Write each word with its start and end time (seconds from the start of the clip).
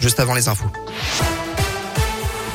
juste 0.00 0.20
avant 0.20 0.34
les 0.34 0.48
infos. 0.48 0.70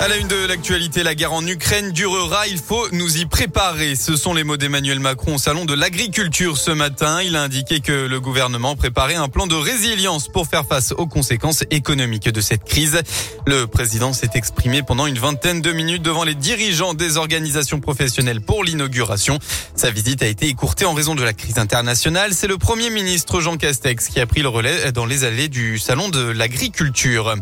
À 0.04 0.10
la 0.10 0.18
une 0.18 0.28
de 0.28 0.46
l'actualité, 0.48 1.02
la 1.02 1.16
guerre 1.16 1.32
en 1.32 1.48
Ukraine 1.48 1.94
durera, 1.94 2.46
il 2.48 2.58
faut 2.58 2.90
nous 2.92 3.20
y 3.20 3.26
préparer. 3.26 3.96
Ce 3.96 4.18
sont 4.18 4.34
les 4.34 4.44
mots 4.44 4.58
d'Emmanuel 4.58 5.00
Macron 5.00 5.36
au 5.36 5.38
salon 5.38 5.64
de 5.64 5.74
l'agriculture 5.74 6.58
ce 6.58 6.72
matin. 6.72 7.22
Il 7.22 7.38
a 7.38 7.44
indiqué 7.44 7.80
que 7.80 7.94
le 7.94 8.20
gouvernement 8.20 8.76
préparait 8.76 9.16
un 9.16 9.30
plan 9.30 9.48
de 9.48 9.56
résilience 9.56 10.28
pour 10.28 10.48
faire 10.48 10.66
face 10.66 10.92
aux 10.98 11.08
conséquences 11.08 11.64
économiques 11.72 12.28
de 12.28 12.42
cette 12.42 12.66
crise. 12.66 13.02
Le 13.48 13.66
président 13.66 14.12
s'est 14.12 14.32
exprimé 14.34 14.84
pendant 14.84 15.08
une 15.08 15.18
vingtaine 15.18 15.62
de 15.62 15.72
minutes 15.72 16.02
devant 16.02 16.26
les 16.26 16.36
dirigeants 16.36 16.94
des 16.94 17.16
organisations 17.16 17.80
professionnelles 17.80 18.42
pour 18.42 18.66
l'inauguration. 18.66 19.40
Sa 19.74 19.90
visite 19.90 20.22
a 20.22 20.28
été 20.28 20.48
écourtée 20.48 20.84
en 20.84 20.94
raison 20.94 21.16
de 21.16 21.24
la 21.24 21.32
crise 21.32 21.60
internationale. 21.60 22.34
C'est 22.34 22.48
le 22.48 22.58
premier 22.58 22.90
ministre 22.90 23.40
Jean 23.40 23.56
Castex 23.56 24.10
qui 24.10 24.20
a 24.20 24.26
pris 24.26 24.42
le 24.42 24.50
relais 24.50 24.92
dans 24.92 25.06
les 25.06 25.24
allées 25.24 25.48
du 25.48 25.80
salon 25.80 26.10
de 26.10 26.20
l'agriculture. 26.20 27.38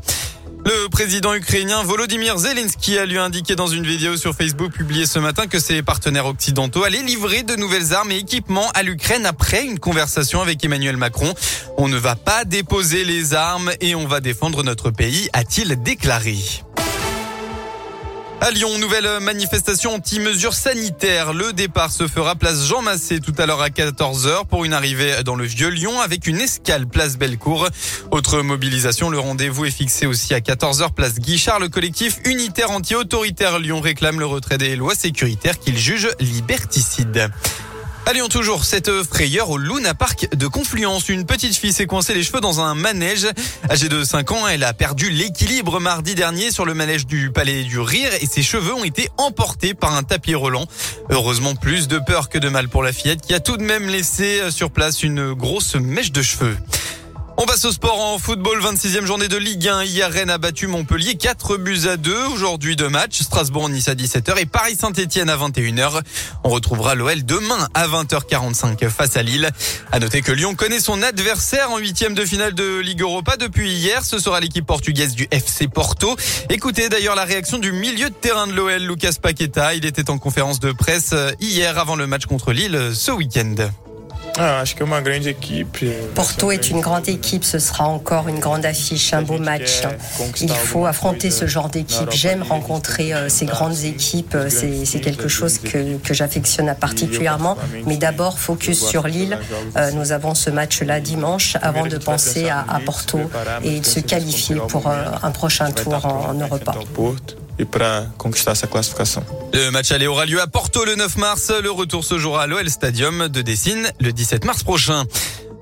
Le 0.71 0.87
président 0.87 1.33
ukrainien 1.33 1.83
Volodymyr 1.83 2.37
Zelensky 2.37 2.97
a 2.97 3.05
lui 3.05 3.17
indiqué 3.17 3.57
dans 3.57 3.67
une 3.67 3.85
vidéo 3.85 4.15
sur 4.15 4.33
Facebook 4.33 4.71
publiée 4.71 5.05
ce 5.05 5.19
matin 5.19 5.47
que 5.47 5.59
ses 5.59 5.83
partenaires 5.83 6.27
occidentaux 6.27 6.85
allaient 6.85 7.03
livrer 7.03 7.43
de 7.43 7.57
nouvelles 7.57 7.93
armes 7.93 8.11
et 8.11 8.17
équipements 8.17 8.69
à 8.73 8.81
l'Ukraine 8.81 9.25
après 9.25 9.65
une 9.65 9.79
conversation 9.79 10.41
avec 10.41 10.63
Emmanuel 10.63 10.95
Macron. 10.95 11.33
On 11.77 11.89
ne 11.89 11.97
va 11.97 12.15
pas 12.15 12.45
déposer 12.45 13.03
les 13.03 13.33
armes 13.33 13.71
et 13.81 13.95
on 13.95 14.07
va 14.07 14.21
défendre 14.21 14.63
notre 14.63 14.91
pays, 14.91 15.29
a-t-il 15.33 15.81
déclaré. 15.83 16.37
À 18.43 18.49
Lyon, 18.49 18.79
nouvelle 18.79 19.19
manifestation 19.19 19.93
anti-mesures 19.93 20.55
sanitaires. 20.55 21.31
Le 21.31 21.53
départ 21.53 21.91
se 21.91 22.07
fera 22.07 22.33
place 22.33 22.65
Jean 22.65 22.81
Massé 22.81 23.19
tout 23.19 23.35
à 23.37 23.45
l'heure 23.45 23.61
à 23.61 23.69
14h 23.69 24.47
pour 24.47 24.65
une 24.65 24.73
arrivée 24.73 25.21
dans 25.23 25.35
le 25.35 25.45
Vieux 25.45 25.69
Lyon 25.69 26.01
avec 26.01 26.25
une 26.25 26.41
escale 26.41 26.87
place 26.87 27.19
Bellecour. 27.19 27.67
Autre 28.09 28.41
mobilisation, 28.41 29.11
le 29.11 29.19
rendez-vous 29.19 29.65
est 29.65 29.71
fixé 29.71 30.07
aussi 30.07 30.33
à 30.33 30.39
14h 30.39 30.91
place 30.95 31.19
Guichard. 31.19 31.59
Le 31.59 31.69
collectif 31.69 32.17
unitaire 32.25 32.71
anti-autoritaire 32.71 33.59
Lyon 33.59 33.79
réclame 33.79 34.19
le 34.19 34.25
retrait 34.25 34.57
des 34.57 34.75
lois 34.75 34.95
sécuritaires 34.95 35.59
qu'il 35.59 35.77
juge 35.77 36.09
liberticides. 36.19 37.29
Allez, 38.07 38.21
toujours 38.29 38.65
cette 38.65 38.91
frayeur 39.03 39.51
au 39.51 39.57
Luna 39.57 39.93
Park 39.93 40.27
de 40.35 40.47
Confluence. 40.47 41.07
Une 41.07 41.25
petite 41.25 41.55
fille 41.55 41.71
s'est 41.71 41.85
coincée 41.85 42.13
les 42.13 42.23
cheveux 42.23 42.41
dans 42.41 42.59
un 42.59 42.73
manège. 42.73 43.27
Âgée 43.69 43.89
de 43.89 44.03
5 44.03 44.31
ans, 44.31 44.47
elle 44.47 44.63
a 44.63 44.73
perdu 44.73 45.11
l'équilibre 45.11 45.79
mardi 45.79 46.15
dernier 46.15 46.51
sur 46.51 46.65
le 46.65 46.73
manège 46.73 47.05
du 47.05 47.31
Palais 47.31 47.63
du 47.63 47.79
Rire 47.79 48.09
et 48.19 48.25
ses 48.25 48.41
cheveux 48.41 48.73
ont 48.73 48.83
été 48.83 49.09
emportés 49.17 49.73
par 49.73 49.95
un 49.95 50.03
tapis 50.03 50.35
roulant. 50.35 50.65
Heureusement, 51.09 51.55
plus 51.55 51.87
de 51.87 51.99
peur 51.99 52.29
que 52.29 52.39
de 52.39 52.49
mal 52.49 52.69
pour 52.69 52.81
la 52.81 52.91
fillette 52.91 53.21
qui 53.21 53.33
a 53.33 53.39
tout 53.39 53.57
de 53.57 53.63
même 53.63 53.87
laissé 53.87 54.49
sur 54.49 54.71
place 54.71 55.03
une 55.03 55.33
grosse 55.33 55.75
mèche 55.75 56.11
de 56.11 56.21
cheveux. 56.21 56.57
On 57.43 57.45
passe 57.47 57.65
au 57.65 57.71
sport 57.71 57.99
en 57.99 58.19
football, 58.19 58.61
26e 58.61 59.03
journée 59.03 59.27
de 59.27 59.35
Ligue 59.35 59.67
1. 59.67 59.83
Hier, 59.85 60.11
Rennes 60.11 60.29
a 60.29 60.37
battu 60.37 60.67
Montpellier 60.67 61.15
4 61.15 61.57
buts 61.57 61.87
à 61.87 61.97
2. 61.97 62.15
Aujourd'hui, 62.27 62.75
deux 62.75 62.87
matchs. 62.87 63.21
Strasbourg-Nice 63.21 63.87
à 63.87 63.95
17h 63.95 64.37
et 64.37 64.45
Paris-Saint-Etienne 64.45 65.27
à 65.27 65.37
21h. 65.37 66.01
On 66.43 66.49
retrouvera 66.49 66.93
l'OL 66.93 67.25
demain 67.25 67.67
à 67.73 67.87
20h45 67.87 68.87
face 68.89 69.17
à 69.17 69.23
Lille. 69.23 69.49
À 69.91 69.97
noter 69.97 70.21
que 70.21 70.31
Lyon 70.31 70.53
connaît 70.53 70.79
son 70.79 71.01
adversaire 71.01 71.71
en 71.71 71.79
huitième 71.79 72.13
de 72.13 72.25
finale 72.25 72.53
de 72.53 72.77
Ligue 72.77 73.01
Europa 73.01 73.37
depuis 73.37 73.71
hier. 73.71 74.05
Ce 74.05 74.19
sera 74.19 74.39
l'équipe 74.39 74.67
portugaise 74.67 75.15
du 75.15 75.27
FC 75.31 75.67
Porto. 75.67 76.15
Écoutez 76.51 76.89
d'ailleurs 76.89 77.15
la 77.15 77.25
réaction 77.25 77.57
du 77.57 77.71
milieu 77.71 78.11
de 78.11 78.15
terrain 78.15 78.45
de 78.45 78.53
l'OL, 78.53 78.83
Lucas 78.83 79.13
Paqueta. 79.19 79.73
Il 79.73 79.87
était 79.87 80.11
en 80.11 80.19
conférence 80.19 80.59
de 80.59 80.73
presse 80.73 81.15
hier 81.39 81.79
avant 81.79 81.95
le 81.95 82.05
match 82.05 82.27
contre 82.27 82.51
Lille 82.51 82.91
ce 82.93 83.09
week-end. 83.09 83.71
Ah, 84.37 84.63
Porto 86.15 86.51
est 86.51 86.69
une 86.69 86.79
grande 86.79 87.09
équipe, 87.09 87.43
ce 87.43 87.59
sera 87.59 87.85
encore 87.87 88.27
une 88.27 88.39
grande 88.39 88.65
affiche, 88.65 89.13
un 89.13 89.21
beau 89.21 89.37
match. 89.37 89.81
Il 90.39 90.49
faut 90.51 90.85
affronter 90.85 91.31
ce 91.31 91.47
genre 91.47 91.69
d'équipe. 91.69 92.11
J'aime 92.11 92.43
rencontrer 92.43 93.13
euh, 93.13 93.29
ces 93.29 93.45
grandes 93.45 93.83
équipes, 93.83 94.35
c'est 94.49 94.99
quelque 95.01 95.27
chose 95.27 95.57
que, 95.59 95.97
que 95.97 96.13
j'affectionne 96.13 96.73
particulièrement. 96.79 97.57
Mais 97.85 97.97
d'abord, 97.97 98.39
focus 98.39 98.85
sur 98.85 99.07
Lille. 99.07 99.37
Euh, 99.77 99.91
nous 99.91 100.11
avons 100.11 100.33
ce 100.35 100.49
match-là 100.49 100.99
dimanche 100.99 101.57
avant 101.61 101.85
de 101.85 101.97
penser 101.97 102.49
à, 102.49 102.65
à, 102.67 102.79
Porto 102.79 103.19
et 103.63 103.79
de 103.79 103.85
se 103.85 103.99
qualifier 103.99 104.55
pour 104.67 104.87
euh, 104.87 105.05
un 105.23 105.31
prochain 105.31 105.71
tour 105.71 106.05
en, 106.05 106.29
en 106.29 106.33
Europa 106.33 106.73
et 107.61 107.65
para 107.65 108.05
sa 108.55 108.67
classification. 108.67 109.23
Le 109.53 109.69
match 109.69 109.91
aller 109.91 110.07
aura 110.07 110.25
lieu 110.25 110.41
à 110.41 110.47
Porto 110.47 110.83
le 110.83 110.95
9 110.95 111.17
mars. 111.17 111.51
Le 111.61 111.71
retour 111.71 112.03
se 112.03 112.17
jouera 112.17 112.43
à 112.43 112.47
l'OL 112.47 112.69
Stadium 112.69 113.27
de 113.27 113.41
Dessine 113.41 113.91
le 113.99 114.11
17 114.11 114.45
mars 114.45 114.63
prochain. 114.63 115.05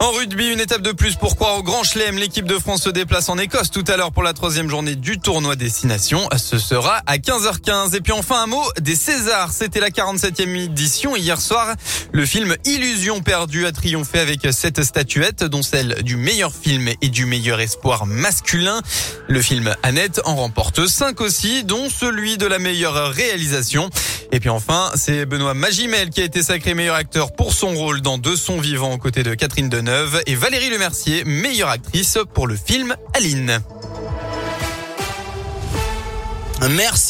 En 0.02 0.12
rugby, 0.12 0.48
une 0.48 0.62
étape 0.62 0.82
de 0.82 0.94
plus 0.94 1.16
pour 1.16 1.36
croire 1.36 1.58
au 1.58 1.64
Grand 1.64 1.84
Chelem. 1.84 2.16
L'équipe 2.18 2.46
de 2.46 2.58
France 2.58 2.84
se 2.84 2.90
déplace 2.90 3.28
en 3.28 3.38
Écosse 3.38 3.70
tout 3.70 3.84
à 3.86 3.98
l'heure 3.98 4.14
pour 4.14 4.24
la 4.24 4.32
troisième 4.32 4.70
journée 4.70 4.96
du 4.96 5.20
tournoi 5.20 5.58
Destination. 5.58 6.30
Ce 6.38 6.58
sera 6.58 7.02
à 7.06 7.18
15h15. 7.18 7.98
Et 7.98 8.00
puis 8.00 8.14
enfin 8.14 8.44
un 8.44 8.48
mot 8.48 8.64
des 8.80 8.96
Césars. 8.96 9.52
C'était 9.52 9.82
la 9.82 9.90
47e 9.90 10.56
édition 10.56 11.18
hier 11.18 11.42
soir. 11.42 11.76
Le 12.14 12.26
film 12.26 12.56
Illusion 12.64 13.20
perdue 13.22 13.66
a 13.66 13.74
triomphé 13.74 14.20
avec 14.20 14.48
sept 14.54 14.82
statuettes, 14.82 15.44
dont 15.44 15.64
celle 15.64 16.02
du 16.04 16.16
meilleur 16.16 16.54
film 16.54 16.88
et 17.02 17.10
du 17.10 17.26
meilleur 17.26 17.60
espoir 17.60 18.06
masculin. 18.06 18.82
Le 19.28 19.42
film 19.42 19.76
Annette 19.84 20.22
en 20.24 20.38
remporte 20.38 20.88
cinq 20.88 21.20
aussi, 21.20 21.66
dont 21.66 21.90
celui 21.90 22.38
de 22.38 22.46
la 22.46 22.58
meilleure 22.58 23.12
réalisation. 23.12 23.90
Et 24.32 24.40
puis 24.40 24.50
enfin, 24.50 24.92
c'est 24.96 25.26
Benoît 25.26 25.54
Magimel 25.54 26.12
qui 26.12 26.22
a 26.22 26.24
été 26.24 26.44
sacré 26.44 26.76
meilleur 26.76 26.96
acteur 26.96 27.32
pour 27.32 27.54
son 27.54 27.74
rôle 27.74 28.02
dans 28.02 28.18
Deux 28.18 28.36
sons 28.36 28.60
vivants 28.60 28.94
aux 28.94 28.98
côtés 28.98 29.24
de 29.24 29.34
Catherine 29.34 29.70
Deneuve 29.70 30.22
et 30.28 30.36
Valérie 30.36 30.70
Lemercier, 30.70 31.24
meilleure 31.24 31.70
actrice 31.70 32.20
pour 32.34 32.46
le 32.46 32.56
film 32.56 32.96
Aline. 33.14 33.60
Merci. 36.70 37.08